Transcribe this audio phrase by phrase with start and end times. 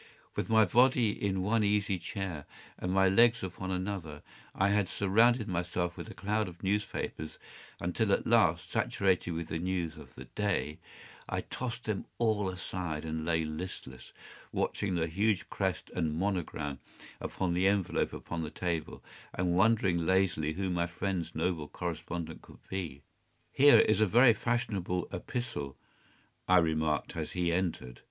[0.35, 2.47] With my body in one easy chair
[2.79, 4.23] and my legs upon another,
[4.55, 7.37] I had surrounded myself with a cloud of newspapers,
[7.79, 10.79] until at last, saturated with the news of the day,
[11.29, 14.11] I tossed them all aside and lay listless,
[14.51, 16.79] watching the huge crest and monogram
[17.19, 19.03] upon the envelope upon the table,
[19.35, 23.03] and wondering lazily who my friend’s noble correspondent could be.
[23.51, 25.77] “Here is a very fashionable epistle,”
[26.47, 27.99] I remarked, as he entered.